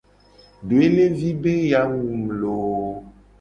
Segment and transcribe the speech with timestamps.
[0.67, 2.55] Doelevi be ye la wu mu lo!